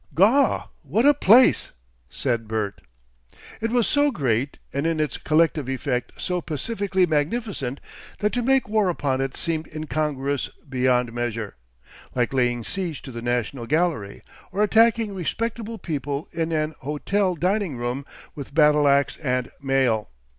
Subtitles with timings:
[0.15, 0.69] "Gaw!
[0.81, 1.73] What a place!"
[2.09, 2.81] said Bert.
[3.61, 7.79] It was so great, and in its collective effect so pacifically magnificent,
[8.17, 11.55] that to make war upon it seemed incongruous beyond measure,
[12.15, 17.77] like laying siege to the National Gallery or attacking respectable people in an hotel dining
[17.77, 20.09] room with battle axe and mail.